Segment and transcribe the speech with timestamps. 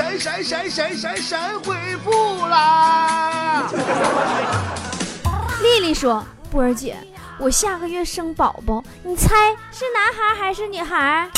[0.00, 3.68] 闪闪闪闪闪闪回复啦！
[5.62, 6.96] 丽丽说：“波儿姐，
[7.38, 9.28] 我下个月生宝宝，你猜
[9.70, 11.28] 是男孩还是女孩？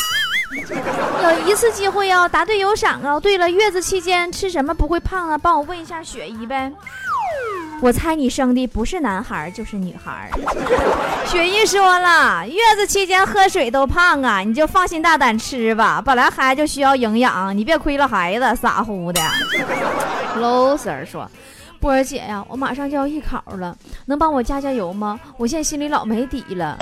[1.24, 3.18] 有一次机会哦，答对有赏哦。
[3.18, 5.36] 对了，月子期间吃什么不会胖啊？
[5.36, 6.70] 帮我问一下雪姨呗。
[7.82, 10.30] 我猜你生的不是男孩就是女孩。
[11.26, 16.00] 雪姨说了，月子期间喝水都胖啊，你就放心大胆吃吧。
[16.00, 19.20] 本来孩子就需要营养，你别亏了孩子，傻乎乎的。
[20.38, 21.28] low sir 说。”
[21.80, 25.18] 波儿姐呀，我马上就要艺考了，能帮我加加油吗？
[25.36, 26.78] 我现在心里老没底了。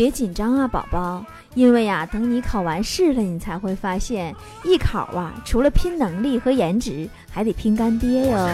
[0.00, 1.22] 别紧张啊，宝宝，
[1.52, 8.48] 因为呀，等你考完试了，你才会发现艺考啊，除了拼能力和颜值，还得拼干爹哟。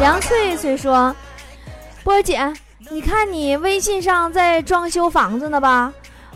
[0.00, 1.14] 梁翠翠说
[2.02, 2.52] ：“波姐，
[2.90, 5.92] 你看你微信上在装修房子呢吧？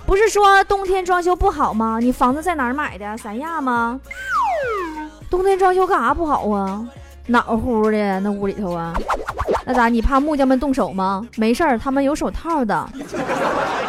[0.07, 1.99] 不是说冬天装修不好吗？
[2.01, 3.19] 你房子在哪儿买的？
[3.19, 4.01] 三亚吗？”
[5.29, 6.87] 冬天装修干啥不好啊？
[7.27, 8.93] 暖乎的那屋里头啊，
[9.65, 9.89] 那咋？
[9.89, 11.27] 你怕木匠们动手吗？
[11.37, 12.89] 没事儿，他们有手套的。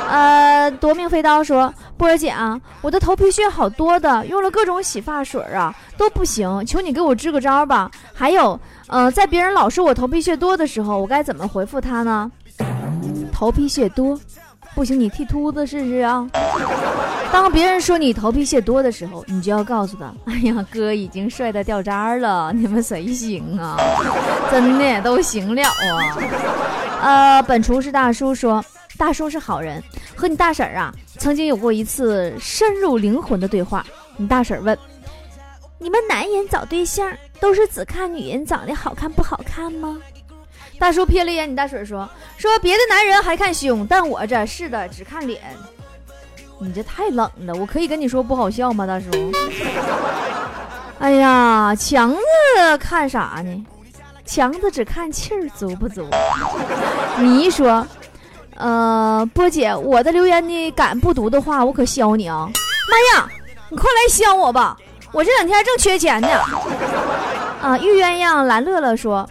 [0.10, 7.90] 呃，夺命飞刀说：“波儿姐啊，我的头皮屑好多的，用了各种洗发水啊都不行，求你给我支个招吧。
[8.14, 12.30] 还有，呃，在别人老说我头皮屑多的时候，我该怎么回复他呢？
[13.32, 14.20] 头皮屑多。”
[14.76, 16.26] 不行，你剃秃子试试啊！
[17.32, 23.78] 当别人说你头皮屑多的时候，你就要告诉他：“哎呀，哥已经帅的掉渣了，你们谁行啊？
[24.52, 26.18] 真的都行了啊！”
[27.02, 28.64] 呃，本厨师大叔说
[28.98, 29.82] ：“大叔是好人，
[30.16, 33.86] 和你大婶儿啊，曾经有过一次深入灵魂的对话。
[34.18, 34.78] 你大婶问：
[35.80, 39.98] 你们男人找对象都是只看女人长得好看不好看吗？”
[40.78, 45.42] 大叔瞥了一眼你大婶，说：“说别的男人还看胸，但我这是的，只看脸。
[46.66, 49.08] 你这太冷了，我可以跟你说不好笑吗，大叔？
[51.00, 53.66] 哎呀，强子看啥呢？
[54.26, 56.08] 强子只看气儿足不足。
[57.18, 57.86] 你一说，
[58.56, 62.48] 呃，波姐，我的留言你敢不读的话，我可削你啊！
[62.90, 63.28] 妈呀，
[63.70, 64.78] 你快来削我吧，
[65.12, 66.28] 我这两天正缺钱呢。
[67.62, 69.28] 啊，玉鸳鸯蓝乐乐说。”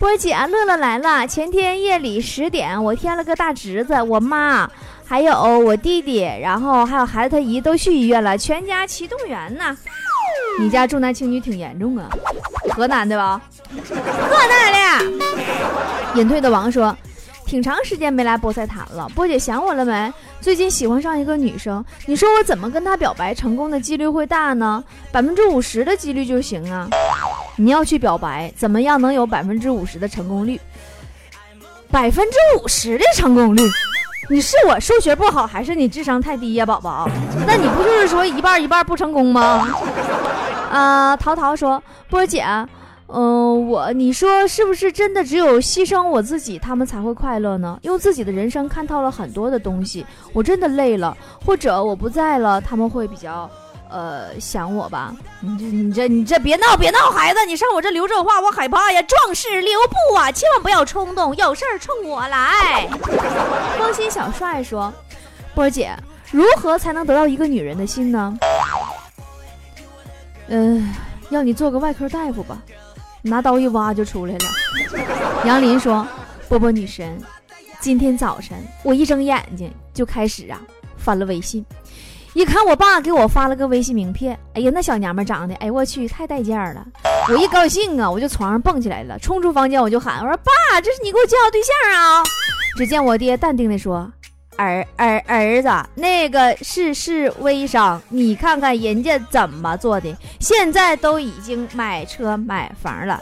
[0.00, 1.26] 波姐，乐乐来了。
[1.26, 4.66] 前天夜里十点，我添了个大侄子，我妈，
[5.10, 9.76] 还有我弟弟，然后还有孩子他姨都去医院了，全家齐动员呢。
[10.60, 12.08] 你家重男轻女挺严重啊？
[12.72, 13.42] 河南的吧？
[13.90, 15.10] 河南的。
[16.14, 16.96] 隐退的王说，
[17.44, 19.08] 挺长时间没来菠菜坛了。
[19.12, 20.12] 波姐想我了没？
[20.40, 24.84] 最近喜欢上一个女生，你说我怎么跟她表白成功的几率会大呢？
[25.10, 26.88] 百分之五十的几率就行啊。
[27.56, 30.60] 你要去表白，怎么样能有百分之五十的成功率？
[31.90, 33.62] 百分之五十的成功率？
[34.28, 37.08] 你是我数学不好，还是你智商太低呀，宝宝？
[37.46, 39.66] 那你不就是说一半一半不成功吗？
[40.70, 42.44] 啊， 淘淘说，波姐，
[43.08, 47.78] 嗯，我你说是不是真的只有牺牲我自己，他们才会快乐呢？
[47.82, 53.50] 用自己的人生看透了很多的东西，我真的累了，或者我不在了，他们会比较。
[53.90, 55.12] 呃，想我吧？
[55.40, 59.02] 你这、你这、你这，别闹，别闹，孩子，你上我这留这话，我害怕呀！
[59.02, 62.88] 壮士留步啊，千万不要冲动，有事儿冲我来。
[63.76, 64.92] 光心小帅说
[65.56, 65.92] ：“波姐，
[66.30, 68.38] 如何才能得到一个女人的心呢？”
[70.46, 70.94] 嗯，
[71.30, 72.62] 要你做个外科大夫吧，
[73.22, 74.44] 拿刀一挖就出来了。
[75.44, 76.06] 杨林说
[76.48, 77.20] ：“波波女神，
[77.80, 80.60] 今天早晨我一睁眼睛就开始啊
[80.96, 81.66] 翻了微信。”
[82.40, 86.82] 一看我爸给我发了个微信名片，哎呀，那小娘们长得，哎我去，太带劲儿了！
[87.28, 92.22] 我一高兴啊，我就床上蹦起来了，冲出房间我就喊，我说爸，这是你给我介绍对象啊！
[92.78, 94.10] 只见我爹淡定地说。
[94.60, 103.18] 儿儿儿子，那个是是微商，你看看人家怎么做的，现在都已经买车买房了。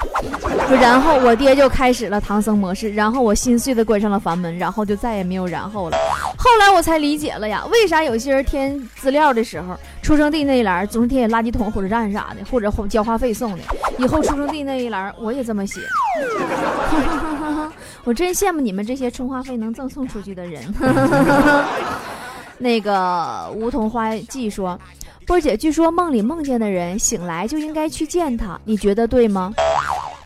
[0.81, 5.97] 然后我爹就开始了唐僧模式，然后我心碎的关上了房门，然后就再也没有然后了。
[6.37, 13.59] 后来我才理解了呀，为啥有些人填资料的时候，出生地那一栏总是填垃圾桶、火车站啥的，或者交话费送的。
[13.97, 15.81] 以后出生地那一栏我也这么写。
[18.05, 20.63] 我真羡慕你们这些充话费能赠送出去的人。
[22.59, 24.79] 那个梧桐花季说
[25.27, 29.53] ：“波姐，据说梦里梦见的人醒来就应该去见他，你觉得对吗？”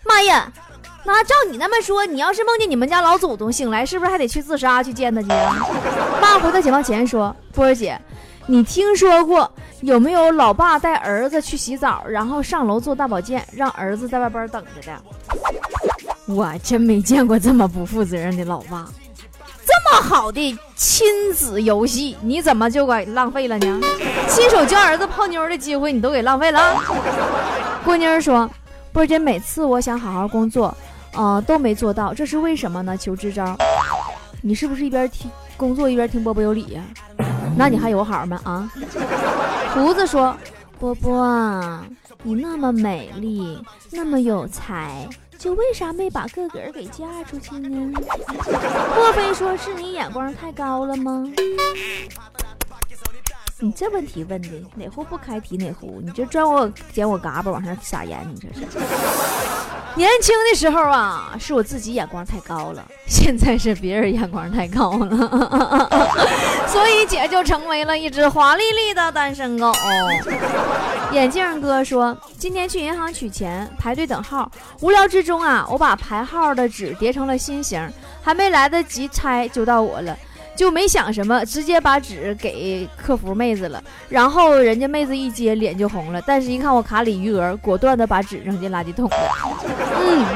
[0.06, 0.50] 妈呀，
[1.04, 5.28] 那照你那么说，你要是梦见你们家老祖宗醒来，是不是还得去自杀去见他去？
[6.22, 8.00] 爸回到解放前说：“波儿姐，
[8.46, 9.50] 你听说过
[9.82, 15.02] 有没有老爸带儿子去洗澡，然后上楼做大保健，让儿子在外边等着的？”
[16.34, 18.88] 我真没见过这么不负责任的老爸，
[19.66, 23.80] 这么好的亲子游戏，你怎么就给浪费了呢？
[24.28, 26.76] 亲手教儿子泡妞的机会，你都给浪费了。
[27.84, 28.48] 郭妮儿说
[28.92, 30.74] ：“波姐，每次我想好好工作，
[31.14, 32.96] 呃，都没做到，这是为什么呢？
[32.96, 33.56] 求支招。
[34.40, 36.82] 你是不是一边听工作一边听波波有理呀？
[37.56, 38.40] 那你还有好吗？
[38.44, 38.72] 啊？”
[39.74, 40.36] 胡子说
[40.80, 41.80] ：“波波，
[42.22, 45.08] 你那么美丽，那么有才。”
[45.42, 47.92] 就为啥没把个个给嫁出去呢？
[48.94, 51.24] 莫非说是你眼光太高了吗？
[53.58, 58.64] 你这问题问的哪壶不开提哪壶，你这钻我捡我嘎巴往上撒盐，你这是。
[59.96, 65.88] 年轻的时候啊，是我自己眼光太高了，现在是别人眼光太高了，
[66.68, 69.72] 所以姐就成为了一只华丽丽的单身狗。
[71.10, 74.50] 眼镜哥说，今天去银行取钱，排队等号，
[74.80, 77.80] 无聊之中啊，我把排号的纸叠成了心形，
[78.20, 80.18] 还没来得及拆就到我了。
[80.56, 89.16] 就没想什么，直接把纸给客服妹子了，然后人家妹子一接脸就红了，但是一看我卡里余额，果断的把纸扔进垃圾桶了。
[90.00, 90.26] 嗯，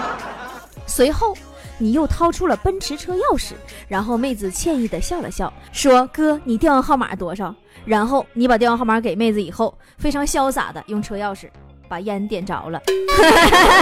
[0.86, 1.36] 随后
[1.76, 3.54] 你又掏出了奔驰车钥匙，
[3.88, 7.52] 然后妹子歉意的笑了笑，说：“哥，你电话号码多少？”
[7.84, 11.48] 然后你把电话号码给妹子以后，非常潇洒的用车钥匙
[11.88, 12.80] 把烟点着了。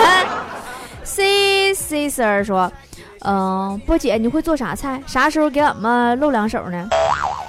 [1.05, 2.71] C C Sir 说。
[3.27, 5.03] 嗯，波姐，你会做啥菜？
[5.07, 6.87] 啥时候给俺们露两手呢？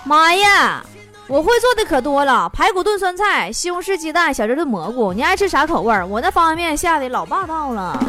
[0.06, 0.82] 妈呀，
[1.28, 6.02] 我会做的可多了，排骨炖酸菜、西红柿鸡蛋、小鸡炖蘑菇，你爱吃啥口味？
[6.06, 8.02] 我那方便面下的老霸道了。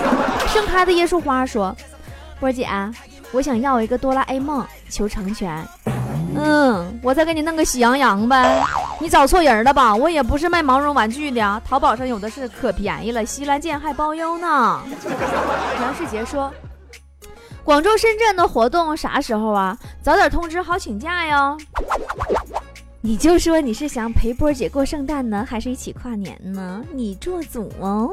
[0.48, 1.76] 盛开的椰树花说
[2.40, 2.66] ：“波姐，
[3.32, 5.62] 我想要一个哆啦 A 梦，求成全。”
[6.34, 8.64] 嗯，我再给你弄个喜羊羊呗。
[9.00, 9.96] 你找错人了吧？
[9.96, 14.80] 我也不是卖毛绒玩具的，淘宝上有的是，可便宜了，西兰剑还包邮呢。
[15.80, 16.52] 杨世杰说。
[17.64, 19.76] 广州、深圳的活动啥时候啊？
[20.02, 21.56] 早点通知好请假哟。
[23.02, 26.82] 你就说你是想陪波姐过圣诞呢，还是一起跨年呢？
[26.92, 28.10] 你做主哦。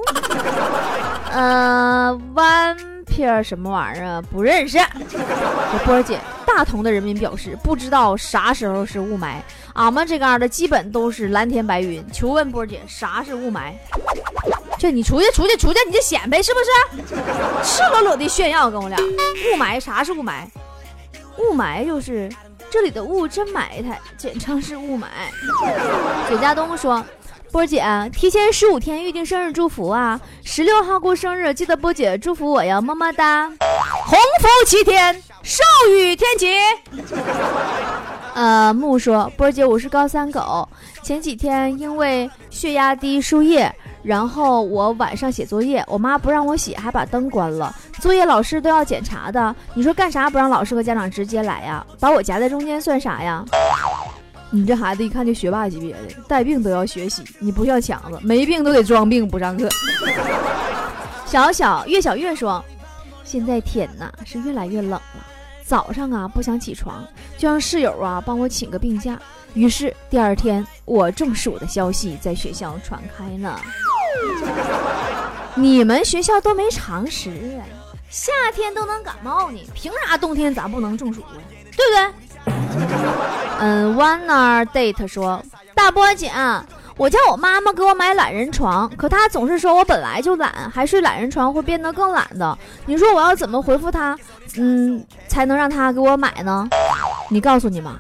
[1.32, 4.22] 呃，One Pair 什么玩意儿？
[4.32, 4.78] 不认识。
[5.84, 9.38] 波姐，大同的人民表示不知道啥时候是雾霾。
[9.74, 12.06] 俺们这嘎的基本都是蓝天白云。
[12.14, 13.74] 求问波姐，啥是雾霾？
[14.78, 17.16] 这你出去出去出去，你就显摆是不是？
[17.64, 18.98] 赤裸裸的炫耀，跟我俩。
[19.00, 20.44] 雾霾啥是雾霾？
[21.40, 22.30] 雾霾就是
[22.70, 25.06] 这里的雾真埋汰，简称是雾霾。
[26.28, 27.04] 左家东说
[27.52, 27.84] ：“波姐，
[28.14, 30.20] 提前十五天预定生日祝福啊！
[30.44, 33.48] 十六号过生日，记得波姐祝福我呀，么么哒！
[34.06, 36.56] 鸿福齐天，寿与天齐。
[38.36, 40.68] ”呃，木说：“波姐，我是高三狗，
[41.02, 43.74] 前几天因为血压低输液。”
[44.04, 47.76] 然后我晚上写作业，我妈不让我写，还把灯关了。
[48.00, 51.86] 作业老师都要检查的，你说干啥不让老师和家长直接来呀？
[52.00, 53.44] 把我夹在中间算啥呀？
[54.50, 59.68] 你这孩子一看就学霸级别的，带病都要学习，你不像强子，没病都得装病不上课。
[61.26, 62.64] 小小越小月说，
[63.24, 65.26] 现在天呐是越来越冷了，
[65.66, 67.06] 早上啊不想起床，
[67.38, 69.20] 就让室友啊帮我请个病假。
[69.54, 73.60] 于是第二天我中暑的消息在学校传开了。
[75.56, 77.30] 你们学校都没常识
[77.60, 77.66] 啊！
[78.10, 81.36] 夏天都能感冒呢，凭啥冬天咱不能中暑啊？
[81.76, 82.27] 对不对？
[83.60, 85.42] 嗯，One r Date 说，
[85.74, 86.32] 大波姐，
[86.96, 92.58] 我叫我妈妈给我买懒人床，可她总是说我本来就懒，还睡懒人床会变得更懒的。
[92.86, 94.18] 你说我要怎么回复她？
[94.58, 96.68] 嗯，才能让她给我买呢？
[97.30, 98.00] 你告诉你妈，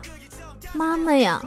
[0.74, 1.42] 妈妈呀，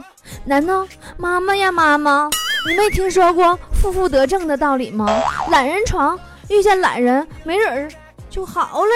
[0.45, 0.85] 难道
[1.17, 2.29] 妈妈呀，妈妈？
[2.67, 5.07] 你没听说过负负得正的道理吗？
[5.49, 6.17] 懒人床
[6.49, 7.89] 遇见懒人，没准儿
[8.31, 8.91] 就好了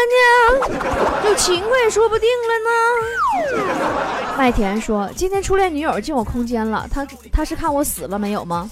[0.72, 4.36] 呢，有情况也说不定了呢。
[4.38, 8.72] 麦田说：“今天初恋女友进我空间了，她她是看我死了没有吗？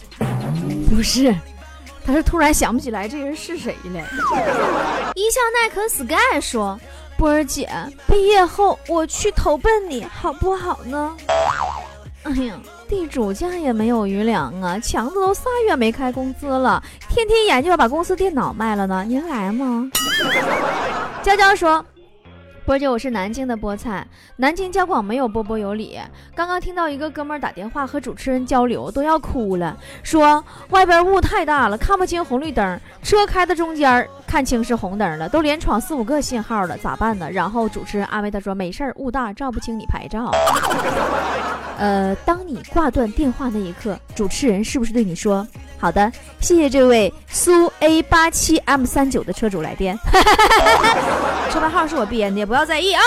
[0.90, 1.36] 不是，
[2.06, 4.00] 她是突然想不起来这人是谁了。”
[5.16, 6.80] 一笑奈可 sky 说
[7.20, 7.70] ：“波儿姐，
[8.08, 11.14] 毕业后我去投奔你好不好呢？”
[12.24, 12.60] 哎呀。
[12.90, 14.78] 地主家也没有余粮啊！
[14.78, 19.04] 强子都仨月没开工资了，天天研究要把公司电脑卖了呢。
[19.08, 19.90] 您来吗？
[21.24, 21.84] 娇娇说。
[22.66, 26.00] 波姐，我是南京的菠菜，南京交广没有波波有理。
[26.34, 37.30] 刚刚听到一个哥们儿打电话和主持人交流，都要哭了，说外边雾太大了，看不清红绿灯，车开到中间儿看清是红灯了，都连闯四五个信号了，咋办呢？
[37.30, 40.32] 然后主持人安慰他说：“没事儿，雾大照不清你拍照。”
[41.78, 45.48] 呃，当你挂断电话那一刻，主持人是不是对你说
[45.78, 49.96] ：“好的，谢谢这位苏 A 八七 M 三九的车主来电，
[51.54, 53.04] 车牌号是我编的，不要在意啊。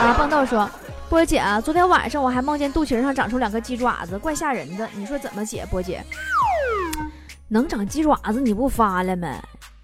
[0.00, 0.68] 啊，棒豆说，
[1.08, 5.64] 波姐啊，昨天晚上我还梦见肚脐上长出两个鸡爪子，怪吓人的，你说怎么解？
[5.70, 6.02] 波姐，
[7.46, 9.28] 能长鸡爪子你不发了吗？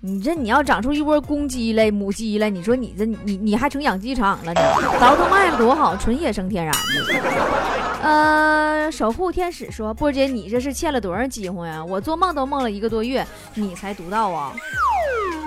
[0.02, 4.60] 你这你要长出一窝公鸡来、母鸡来，你说你这你你还成养鸡场了呢？
[4.98, 8.00] 倒腾卖了多好，纯野生天然的。
[8.02, 11.84] 呃，守护天使说，波姐你这是欠了多少机会呀？
[11.84, 14.54] 我做梦都梦了一个多月，你才读到啊？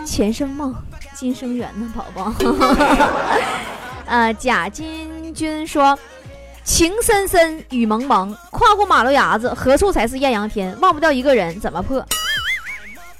[0.06, 0.76] 前生梦，
[1.16, 2.32] 今生缘呢，宝宝。
[4.06, 5.98] 呃，贾金军说，
[6.64, 10.80] 情深深雨蒙蒙，跨过马路牙子，何处才是艳阳天？
[10.80, 12.06] 忘不掉一个人，怎么破？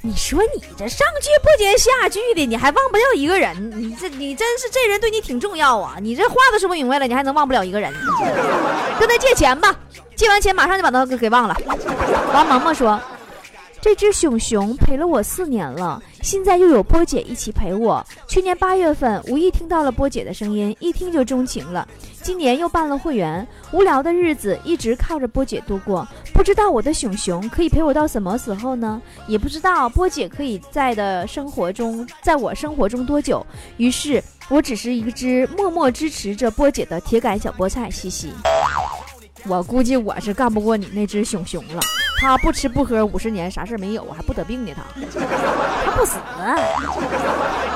[0.06, 3.72] 你说你这上句不接下句的，你还忘不掉一个人？
[3.72, 5.96] 你这你真是这人对你挺重要啊！
[6.02, 7.94] 你这话都说不明白了，你还能忘不了一个人？
[9.00, 9.74] 跟他借钱吧，
[10.18, 11.56] 借完钱马上就把他给给忘了。
[12.34, 13.00] 王萌萌说。
[13.82, 18.02] 这只熊熊陪了我四年了，现在又有波姐一起陪我。
[18.30, 21.86] 去年八月份无意听到了波姐的声音，一听就钟情了。
[22.22, 26.08] 今年又办了会员，无聊的日子一直靠着波姐度过。
[26.34, 29.02] 不知道我的熊熊可以陪我到什么时候呢？
[29.28, 33.46] 也不知道波姐可以在的生活中，在我生活中多久。
[33.78, 37.90] 于是我只是一只默默支持着波姐的铁杆小菠菜。
[37.90, 38.34] 嘻嘻，
[39.46, 41.80] 我估计我是干不过你那只熊熊了。
[42.20, 44.72] 他不吃不喝五十年，啥事没有，我还不得病呢？
[45.14, 45.20] 他
[45.86, 46.18] 他不死。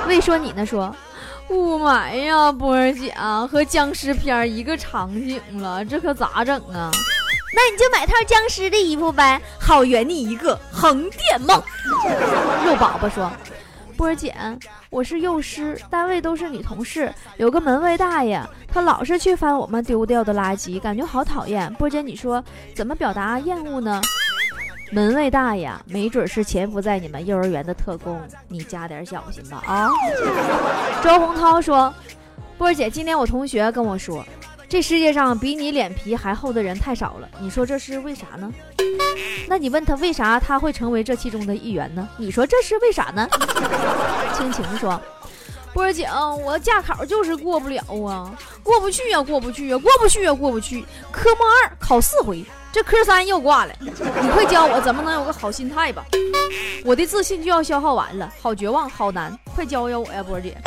[0.07, 0.65] 未说你呢？
[0.65, 0.93] 说
[1.49, 3.13] 雾霾呀，波儿姐
[3.49, 6.91] 和僵尸片一个场景了，这可咋整啊？
[7.57, 11.59] 那你就买套僵尸的衣服呗，好圆你一个横店梦。
[12.63, 13.31] 肉宝宝说。
[13.95, 14.35] 波儿姐，
[14.91, 18.39] 我是幼师，单位都是女同事，有个门卫大爷，
[18.71, 21.73] 他老是去翻我们丢掉的垃圾，感觉好讨厌。
[21.73, 22.43] 波儿姐，你说
[22.75, 23.99] 怎么表达厌恶呢？
[24.91, 29.89] 门卫大爷，没准是潜伏在你们幼儿园的特工，你加点小心吧啊！
[31.03, 31.91] 周洪涛说，
[32.55, 34.23] 波儿姐，今天我同学跟我说。
[34.69, 38.51] 这世界上比你脸皮还厚的人太少了，你说这是为啥呢？
[39.47, 42.07] 那你问他为啥他会成为这其中的一员呢？
[42.17, 43.27] 你说这是为啥呢？
[44.35, 45.01] 青晴说
[45.73, 46.05] ：“波儿姐，
[46.43, 48.29] 我驾考就是过不了啊，
[48.61, 50.83] 过不去呀，过不去呀，过不去呀，过不去。
[51.11, 52.43] 科目二考四回，
[52.73, 53.73] 这科三又挂了。
[53.79, 53.89] 你
[54.33, 56.05] 快教我怎么能有个好心态吧？
[56.83, 60.57] 我的自信就要消耗完了，好绝望，好难，快教教我呀，波儿姐。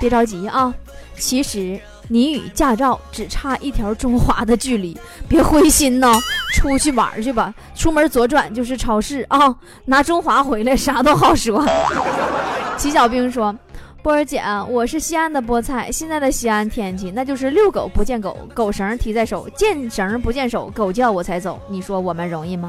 [0.00, 0.74] 别着急啊，
[1.16, 4.96] 其实。”你与驾照只差一条中华的距离，
[5.28, 6.12] 别灰心呐，
[6.54, 7.52] 出去玩去吧。
[7.74, 11.64] 出门左转就是超市啊，拿中华回来啥都好说。
[12.78, 13.54] 齐小兵说
[14.02, 15.90] ：“波儿姐，我是西安的菠菜。
[15.90, 21.60] 现在的西安天气，那就是遛狗不见狗，狗绳提在手，见绳不见手，狗叫我才走。
[21.68, 22.68] 你说我们容易吗？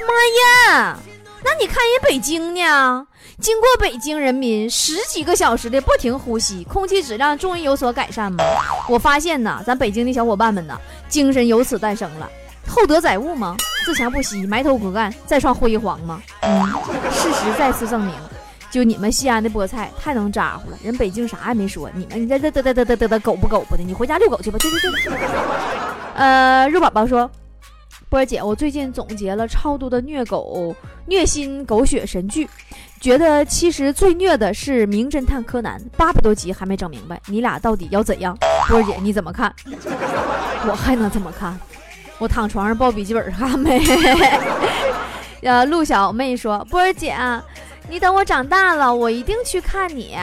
[0.00, 0.96] 妈呀！
[1.44, 3.06] 那你看人北京呢？”
[3.42, 8.44] 经过北京人民十几个小时的不停呼吸，空气质量终于有所改善吗？
[8.88, 12.30] 我发现呐，咱北京的小伙伴们呐，精神由此诞生了。
[12.68, 13.56] 厚德载物吗？
[13.84, 16.22] 自强不息，埋头苦干，再创辉煌吗？
[16.42, 16.64] 嗯，
[17.10, 18.14] 事实再次证明，
[18.70, 20.78] 就你们西安的菠菜太能咋呼了。
[20.80, 24.58] 人北京啥也没说，你们你这嘚嘚嘚嘚嘚嘚嘚狗不狗不的，你回家遛狗去吧。
[24.60, 25.18] 对对对。
[26.14, 27.28] 呃，肉宝宝说。
[28.12, 30.76] 波儿姐，我最近总结了超多的虐狗、
[31.06, 32.46] 虐心狗血神剧，
[33.00, 38.36] 觉得其实最虐的是《名侦探柯南》，八百多集还没整明白，你俩到底要怎样？
[38.68, 39.50] 波儿姐你怎么看？
[40.68, 41.58] 我还能怎么看？
[42.18, 43.80] 我躺床上抱笔记本看呗。
[45.40, 47.16] 呃，陆小妹说：“波儿姐，
[47.88, 50.18] 你等我长大了，我一定去看你。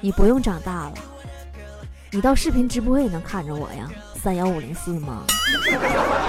[0.00, 0.94] 你不用长大了，
[2.12, 3.90] 你到视频直播也能看着我呀。”
[4.26, 5.22] 三幺五零四吗？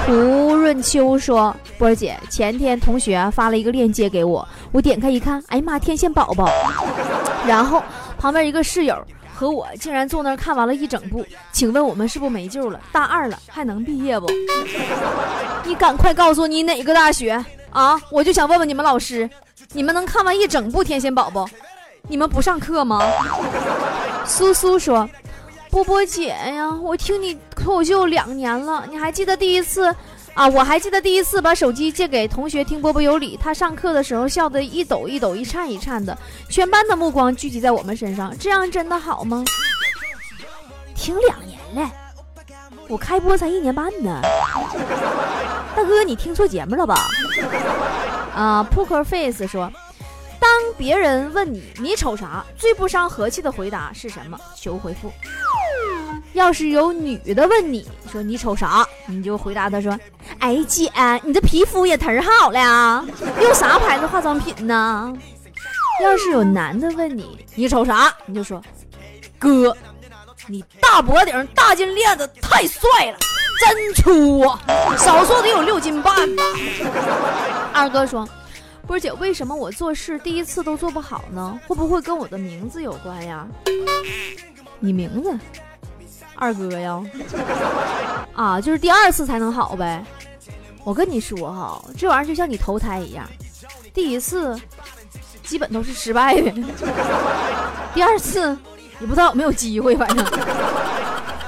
[0.05, 0.13] 胡
[0.55, 6.47] 润秋说：“波儿姐，前天同学发了一个链接给我，我点开一看，哎呀妈，天线宝宝！
[7.47, 7.81] 然后
[8.19, 8.95] 旁边一个室友
[9.33, 12.79] 和我竟然坐那看完了一整部，请问我们是不是没救了？
[12.91, 14.27] 大二了还能毕业不？
[15.65, 17.99] 你赶快告诉你哪个大学啊！
[18.11, 19.27] 我就想问问你们老师，
[19.73, 21.49] 你们能看完一整部天线宝宝？
[22.07, 23.01] 你们不上课吗？”
[24.23, 25.09] 苏苏说。
[25.69, 29.93] 波波姐呀，我听你脱口秀两年了，你还记得第一次
[30.33, 30.47] 啊？
[30.47, 36.17] 我还记得第一次把手机借给同学听波波有理，他上课的时候笑得一抖一抖、一颤一颤的，
[36.49, 39.43] 全班的目光聚集在我们身上，这样真的好吗？
[40.95, 41.91] 听两年了，
[42.87, 44.21] 我开播才一年半呢，
[45.75, 46.95] 大哥你听错节目了吧？
[48.33, 49.71] 啊，Poker Face 说。
[50.39, 54.39] 当别人问你你瞅啥，最不伤和气的回答是什么？
[54.55, 55.11] 求回复。
[56.33, 59.97] 要是有女的问你说你瞅啥，你就回答她说
[60.39, 60.91] ：“哎姐，
[61.23, 63.05] 你这皮肤也忒好了，
[63.41, 65.13] 用啥牌子化妆品呢？
[66.03, 68.13] 要是有男的问你，你瞅啥？
[68.25, 68.61] 你就说，
[69.39, 69.75] 哥，
[70.47, 73.17] 你大脖顶大金链子太帅了，
[73.59, 74.59] 真粗啊，
[74.97, 76.43] 少说得有六斤半吧。
[77.73, 78.27] 二哥说，
[78.87, 81.59] 波姐，为什么我做事第一次都做不好呢？
[81.67, 83.45] 会不会跟我的名字有关呀？
[84.79, 85.37] 你名字？
[86.35, 87.03] 二哥呀？
[88.33, 90.03] 啊，就是第二次才能好呗。
[90.83, 93.27] 我跟你说哈，这玩意儿就像你投胎一样，
[93.93, 94.59] 第一次。
[95.43, 96.51] 基本都是失败的，
[97.95, 98.49] 第二次
[98.99, 99.95] 也不知道有没有机会。
[99.95, 100.25] 反正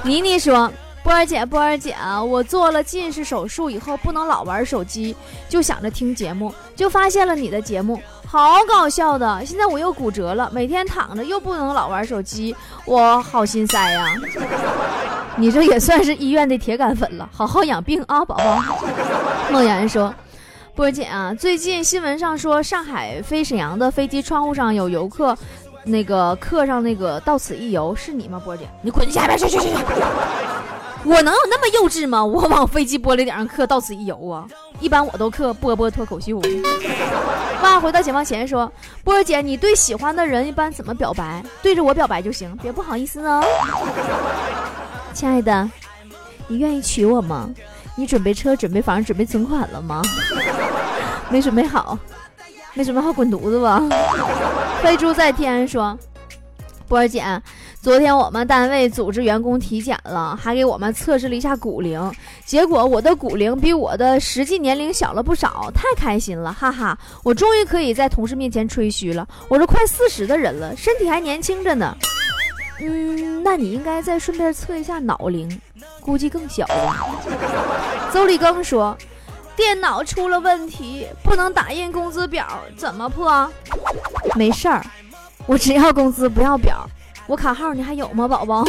[0.02, 0.72] 妮妮说
[1.10, 5.16] ：“波儿姐，波儿姐，我做了近视手术以后，不能老玩手机，
[5.48, 9.44] 就想着听节目，就发现了你的节目，好搞笑的。
[9.44, 14.14] 现在我又骨折了，每天躺着又不能老玩手机，我好心塞呀。
[15.34, 18.62] 你这也算是医院的铁杆粉了，好好养病啊，宝宝。”
[19.50, 20.14] 梦妍说。
[20.76, 25.36] 波姐啊，最近新闻上说上海飞沈阳的飞机窗户上有游客，
[25.84, 28.40] 那个刻上那个“到此一游”，是你吗？
[28.44, 29.74] 波姐，你滚下边去去去去！
[31.04, 32.22] 我能有那么幼稚吗？
[32.24, 34.46] 我往飞机玻璃顶上刻“到此一游”啊？
[34.80, 36.40] 一般我都刻“波波脱口秀”。
[37.62, 38.70] 爸回到解放前说，
[39.04, 41.42] 波儿姐，你对喜欢的人一般怎么表白？
[41.62, 43.42] 对着我表白就行，别不好意思哦。
[45.12, 45.68] 亲爱的，
[46.48, 47.50] 你愿意娶我吗？
[47.96, 50.00] 你准备车、准备房、准备存款了吗？
[51.28, 51.98] 没准备好，
[52.74, 53.82] 没准备好滚犊子吧！
[54.82, 55.96] 飞猪在天说
[56.88, 57.22] ：“波儿姐，
[57.82, 61.98] 昨天我们单位组织员工体检了，还给我们测试了一下骨龄，
[62.44, 66.98] 结果我的骨龄比我的实际年龄小了不少，太开心了，哈哈！
[67.24, 71.96] 我终于可以在同事面前吹嘘了，我是快四十的人了，身体还年轻着呢。
[72.80, 75.58] 嗯，那你应该再顺便测一下脑龄。”
[76.02, 77.06] 估计更小吧。
[78.12, 78.94] 邹立庚说
[79.56, 82.46] ：“电脑出了问题，不能打印工资表，
[82.76, 83.50] 怎么破？”
[84.36, 84.84] 没事儿，
[85.46, 86.86] 我只要工资不要表。
[87.30, 88.64] 我卡号你还有吗，宝宝？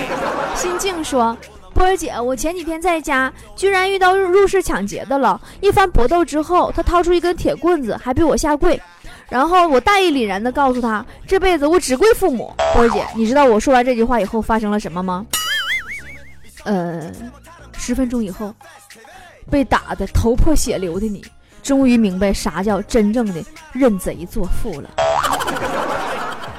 [0.56, 1.36] 心静说
[1.74, 5.38] ：“波儿姐，我前几天在家，居然遇到入室抢劫的了。
[5.60, 8.80] 一番搏斗之后，他掏出一根铁棍子，还被我下跪。
[9.28, 12.50] 然后我大义凛然地告诉他，这辈子我只跪父母。
[12.72, 15.26] 波儿姐，你知道我说完这句话以后发生了什么吗？”
[16.64, 17.12] 呃，
[17.76, 18.54] 十分钟以后，
[19.50, 21.22] 被打的头破血流的你，
[21.62, 24.88] 终于明白啥叫真正的认贼作父了。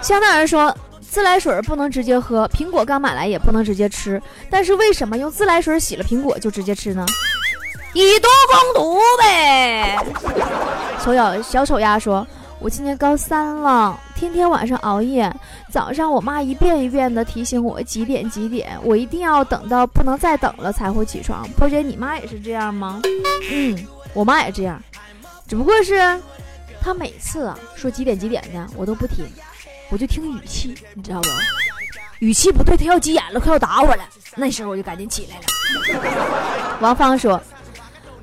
[0.01, 0.73] 香奈儿说，
[1.09, 7.05] 自来水不能直接喝，苹果刚买来也不能直接吃，但是为什么用自来水洗了苹果就直接吃呢？
[7.93, 9.97] 以毒攻毒呗。
[11.01, 12.25] 丑小小丑鸭说。
[12.61, 15.33] 我今年高三了，天天晚上熬夜，
[15.71, 21.47] 早上我妈一遍一遍的提醒我几点几点，我一定要等到不能再等了才会起床。
[21.51, 22.99] 波姐，你妈也是这样吗？
[23.49, 24.77] 嗯，我妈也这样，
[25.47, 26.19] 只不过是
[26.81, 29.25] 她每次说几点几点的，我都不听，
[29.89, 31.27] 我就听语气，你知道不？
[32.19, 34.03] 语气不对，他要急眼了，快要打我了，
[34.35, 36.77] 那时候我就赶紧起来了。
[36.81, 37.41] 王芳说。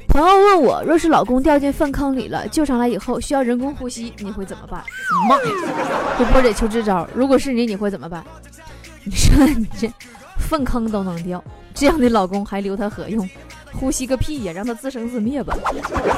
[0.08, 4.82] 朋友问我，若是老公掉进粪坑里了，救上来以后需要人工呼吸，你会怎么办？
[5.28, 5.42] 妈呀！
[6.18, 8.24] 这波姐求支招，如果是你，你会怎么办？
[9.04, 9.92] 你说你这
[10.38, 13.28] 粪坑都能掉，这样的老公还留他何用？
[13.74, 15.54] 呼吸个屁呀，让他自生自灭吧。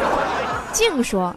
[0.73, 1.35] 静说，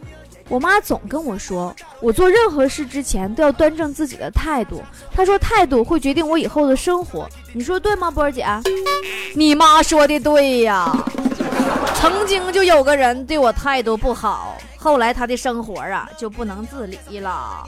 [0.48, 4.82] 我妈总跟我说，我做任何事之前都要端正自己的态度。
[5.14, 7.30] 他说态度会决定我以后的生活。
[7.54, 8.46] 你说对吗，波儿姐？
[9.36, 10.92] 你妈说的对呀。
[11.96, 17.68] 曾经就有个人对我态度不好，后来他的生活啊就不能自理了。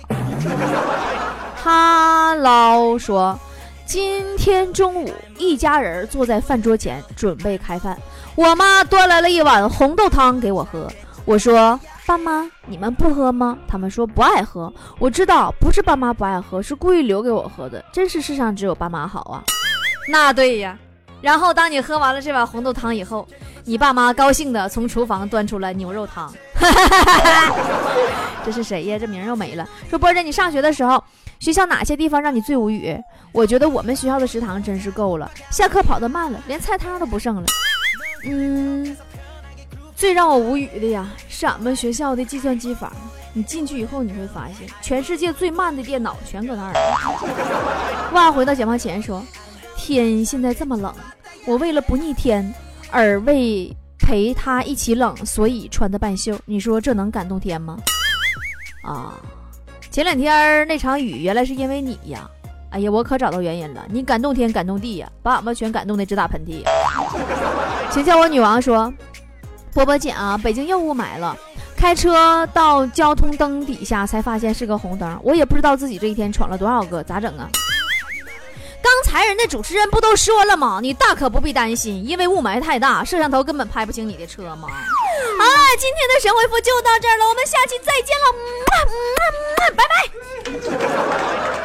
[1.56, 3.40] 哈喽说，
[3.86, 7.96] 今天中午一家人坐在饭桌前准备开饭，
[8.36, 10.92] 我妈端来了一碗红豆汤给我喝。
[11.26, 14.72] 我说：“爸妈，你们不喝吗？”他们说不爱喝。
[15.00, 17.84] 我知道不是爸妈不爱喝，是故意留给我喝的。
[17.92, 19.44] 真是世上只有爸妈好啊。
[20.08, 20.78] 那对呀。
[21.22, 23.26] 然后当你喝完了这碗红豆汤以后，
[23.64, 26.32] 你爸妈高兴的从厨房端出了牛肉汤。
[28.44, 29.00] 这是谁呀？
[29.00, 29.66] 这名又没了。
[29.90, 31.02] 说波姐，你上学的时候，
[31.40, 33.02] 学校哪些地方让你最无语？
[33.32, 37.46] 我觉得我们学校的食堂真是够了，下课跑得慢了，连菜汤都不剩了。
[38.26, 38.96] 嗯，
[40.04, 42.92] 最让我无语的呀，是俺们学校的计算机房。
[43.32, 48.12] 你进去以后，你会发现全世界最慢的电脑全搁那儿。
[48.12, 49.24] 万，回到解放前说。
[49.78, 50.94] 天现在这么冷，
[51.46, 52.54] 我为了不逆天
[52.92, 56.38] 而为陪他一起冷，所以穿的半袖。
[56.44, 57.78] 你说这能感动天吗？
[58.84, 59.16] 啊，
[59.90, 62.30] 前两天那场雨原来是因为你呀！
[62.72, 66.62] 哎呀，我可找到原因了，你感动天感动地呀，把俺们全感动的直打喷嚏。
[67.90, 68.92] 请叫我女王说，
[69.74, 71.36] 波波姐啊，北京又雾霾了，
[71.76, 77.50] 开车到交通灯底下才发现是个红灯，我也不知道自己这一天闯了多少个，咋整啊？
[78.82, 80.80] 刚才人家主持人不都说了吗？
[80.82, 84.68] 你大可不必担心，因为雾霾太大，摄像头根本拍不清你的车吗？
[84.68, 88.26] 好了，今天的神回复就到这儿了，我们下期再见了，
[89.58, 89.86] 拜
[91.58, 91.63] 拜。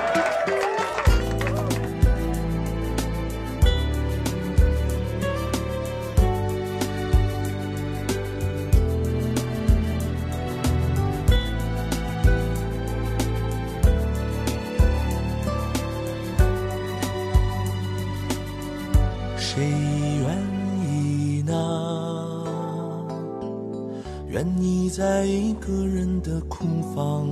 [24.71, 27.27] 你在一个人的空房？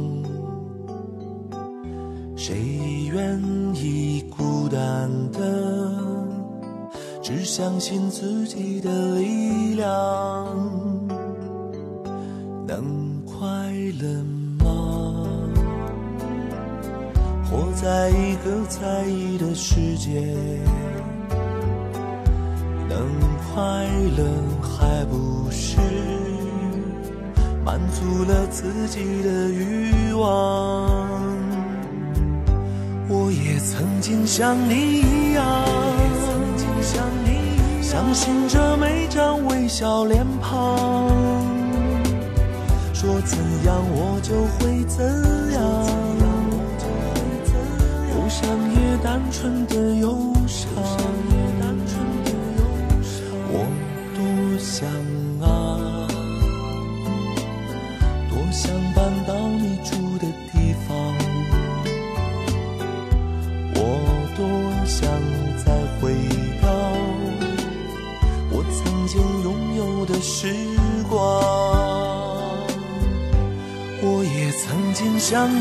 [2.34, 3.38] 谁愿
[3.74, 5.92] 意孤单的，
[7.20, 10.46] 只相信自己的力量？
[12.66, 13.44] 能快
[14.00, 14.08] 乐
[14.64, 15.38] 吗？
[17.50, 20.22] 活在一个在意的世界。
[22.88, 22.98] 能
[23.52, 24.24] 快乐
[24.62, 25.76] 还不是
[27.66, 30.88] 满足了自己的欲望？
[33.08, 35.44] 我也曾经像你一样，
[37.82, 41.08] 相信着每张微笑脸庞，
[42.94, 45.04] 说怎样我就会怎
[45.50, 45.60] 样，
[48.12, 50.70] 不想也单纯的忧伤。
[75.36, 75.60] 曾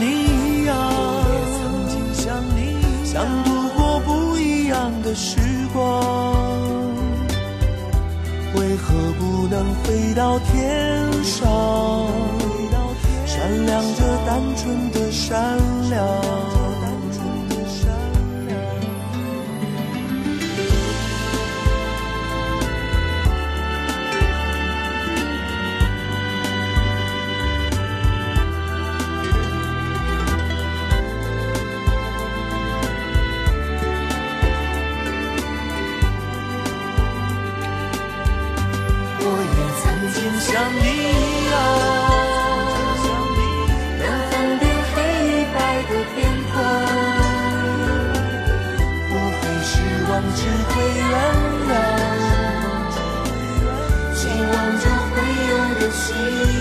[1.89, 5.38] 经像你一样，想度过不一样的时
[5.73, 6.01] 光。
[8.55, 11.45] 为何不能飞到天上，
[13.25, 15.57] 闪亮着单纯的善
[15.89, 16.54] 良？
[56.07, 56.54] 想。